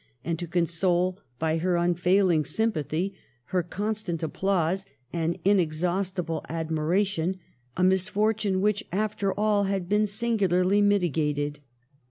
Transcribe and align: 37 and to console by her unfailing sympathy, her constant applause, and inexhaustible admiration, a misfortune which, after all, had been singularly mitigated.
37 0.23 0.29
and 0.31 0.39
to 0.39 0.47
console 0.47 1.19
by 1.37 1.57
her 1.59 1.75
unfailing 1.77 2.43
sympathy, 2.43 3.13
her 3.43 3.61
constant 3.61 4.23
applause, 4.23 4.83
and 5.13 5.37
inexhaustible 5.45 6.43
admiration, 6.49 7.37
a 7.77 7.83
misfortune 7.83 8.61
which, 8.61 8.83
after 8.91 9.31
all, 9.31 9.65
had 9.65 9.87
been 9.87 10.07
singularly 10.07 10.81
mitigated. 10.81 11.59